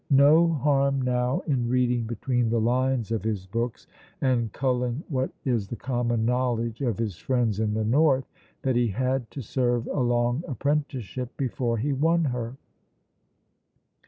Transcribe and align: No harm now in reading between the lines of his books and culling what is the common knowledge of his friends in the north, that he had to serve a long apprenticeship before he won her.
No 0.09 0.47
harm 0.47 0.99
now 1.03 1.41
in 1.45 1.69
reading 1.69 2.05
between 2.07 2.49
the 2.49 2.59
lines 2.59 3.11
of 3.11 3.23
his 3.23 3.45
books 3.45 3.85
and 4.19 4.51
culling 4.51 5.03
what 5.09 5.29
is 5.45 5.67
the 5.67 5.75
common 5.75 6.25
knowledge 6.25 6.81
of 6.81 6.97
his 6.97 7.17
friends 7.17 7.59
in 7.59 7.75
the 7.75 7.85
north, 7.85 8.25
that 8.63 8.75
he 8.75 8.87
had 8.87 9.29
to 9.29 9.43
serve 9.43 9.85
a 9.85 9.99
long 9.99 10.43
apprenticeship 10.47 11.37
before 11.37 11.77
he 11.77 11.93
won 11.93 12.23
her. 12.25 12.55